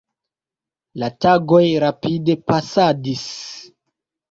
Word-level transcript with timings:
La 1.03 1.09
tagoj 1.25 1.61
rapide 1.85 2.39
pasadis. 2.49 3.29